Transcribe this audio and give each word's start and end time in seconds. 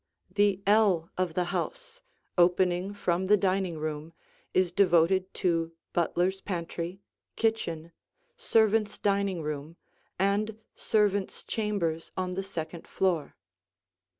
The 0.33 0.63
ell 0.65 1.11
of 1.15 1.35
the 1.35 1.43
house, 1.53 2.01
opening 2.35 2.91
from 2.91 3.27
the 3.27 3.37
dining 3.37 3.77
room, 3.77 4.13
is 4.51 4.71
devoted 4.71 5.31
to 5.35 5.73
butler's 5.93 6.41
pantry, 6.41 7.01
kitchen, 7.35 7.91
servants' 8.35 8.97
dining 8.97 9.43
room, 9.43 9.75
and 10.17 10.57
servants' 10.75 11.43
chambers 11.43 12.11
on 12.17 12.31
the 12.31 12.41
second 12.41 12.87
floor. 12.87 13.35